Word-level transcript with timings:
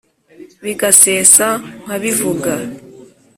Bigasesa 0.63 1.47
nkabivuga 1.83 2.53